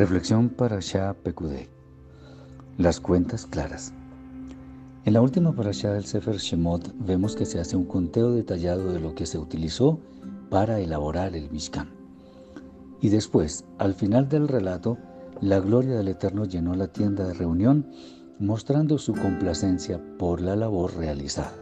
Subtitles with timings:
[0.00, 1.68] Reflexión para Shah Pekudé.
[2.78, 3.92] Las cuentas claras.
[5.04, 8.98] En la última parasha del Sefer Shemot vemos que se hace un conteo detallado de
[8.98, 10.00] lo que se utilizó
[10.48, 11.90] para elaborar el Mishkan.
[13.02, 14.96] Y después, al final del relato,
[15.42, 17.86] la gloria del Eterno llenó la tienda de reunión,
[18.38, 21.52] mostrando su complacencia por la labor realizada.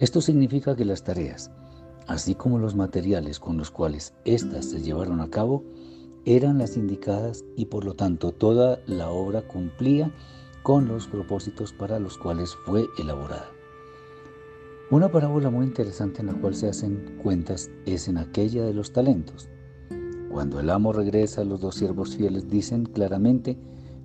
[0.00, 1.52] Esto significa que las tareas,
[2.08, 5.62] así como los materiales con los cuales éstas se llevaron a cabo,
[6.26, 10.12] eran las indicadas y por lo tanto toda la obra cumplía
[10.64, 13.48] con los propósitos para los cuales fue elaborada.
[14.90, 18.92] Una parábola muy interesante en la cual se hacen cuentas es en aquella de los
[18.92, 19.48] talentos.
[20.28, 23.56] Cuando el amo regresa, los dos siervos fieles dicen claramente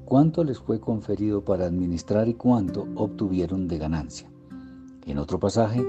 [0.05, 4.31] cuánto les fue conferido para administrar y cuánto obtuvieron de ganancia.
[5.07, 5.83] En otro pasaje,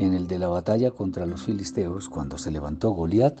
[0.00, 3.40] en el de la batalla contra los filisteos, cuando se levantó Goliat,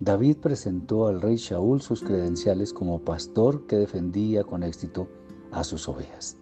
[0.00, 5.08] David presentó al rey Shaul sus credenciales como pastor que defendía con éxito
[5.52, 6.38] a sus ovejas.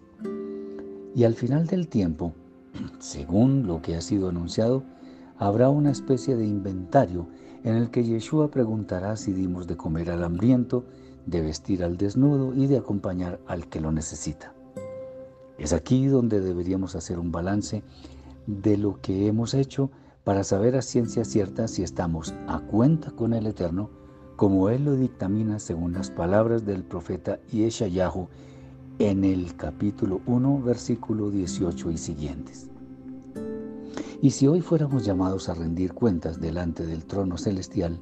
[1.13, 2.31] Y al final del tiempo,
[2.99, 4.85] según lo que ha sido anunciado,
[5.37, 7.27] habrá una especie de inventario
[7.65, 10.85] en el que Yeshua preguntará si dimos de comer al hambriento,
[11.25, 14.53] de vestir al desnudo y de acompañar al que lo necesita.
[15.57, 17.83] Es aquí donde deberíamos hacer un balance
[18.47, 19.91] de lo que hemos hecho
[20.23, 23.89] para saber a ciencia cierta si estamos a cuenta con el Eterno,
[24.35, 28.27] como Él lo dictamina según las palabras del profeta Yeshayahu
[28.99, 32.69] en el capítulo 1, versículo 18 y siguientes.
[34.21, 37.99] Y si hoy fuéramos llamados a rendir cuentas delante del trono celestial,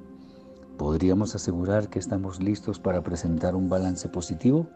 [0.77, 4.67] ¿podríamos asegurar que estamos listos para presentar un balance positivo?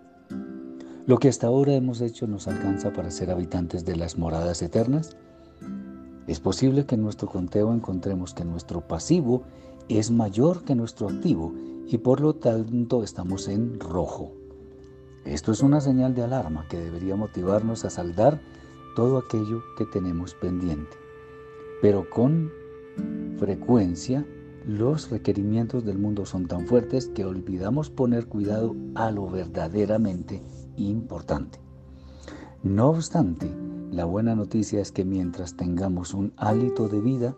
[1.08, 5.18] ¿Lo que hasta ahora hemos hecho nos alcanza para ser habitantes de las moradas eternas?
[6.28, 9.44] Es posible que en nuestro conteo encontremos que nuestro pasivo
[9.90, 11.54] es mayor que nuestro activo
[11.88, 14.32] y por lo tanto estamos en rojo.
[15.26, 18.42] Esto es una señal de alarma que debería motivarnos a saldar
[18.96, 20.98] todo aquello que tenemos pendiente.
[21.82, 22.52] Pero con
[23.38, 24.26] frecuencia
[24.66, 30.42] los requerimientos del mundo son tan fuertes que olvidamos poner cuidado a lo verdaderamente
[30.78, 31.60] importante.
[32.64, 33.52] No obstante,
[33.92, 37.36] la buena noticia es que mientras tengamos un hálito de vida,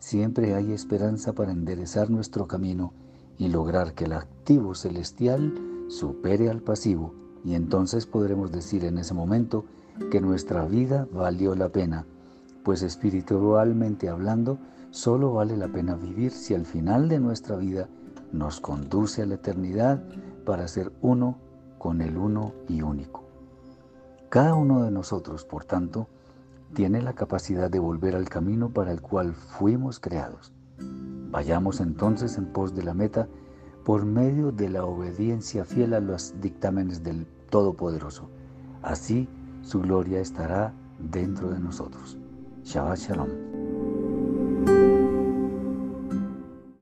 [0.00, 2.92] siempre hay esperanza para enderezar nuestro camino
[3.38, 5.54] y lograr que el activo celestial
[5.86, 7.14] supere al pasivo
[7.44, 9.64] y entonces podremos decir en ese momento
[10.10, 12.04] que nuestra vida valió la pena,
[12.64, 14.58] pues espiritualmente hablando,
[14.90, 17.88] solo vale la pena vivir si al final de nuestra vida
[18.32, 20.02] nos conduce a la eternidad
[20.44, 21.38] para ser uno
[21.78, 23.31] con el uno y único.
[24.32, 26.08] Cada uno de nosotros, por tanto,
[26.72, 30.54] tiene la capacidad de volver al camino para el cual fuimos creados.
[31.30, 33.28] Vayamos entonces en pos de la meta
[33.84, 38.30] por medio de la obediencia fiel a los dictámenes del Todopoderoso.
[38.80, 39.28] Así
[39.60, 42.16] su gloria estará dentro de nosotros.
[42.64, 43.61] Shabbat Shalom.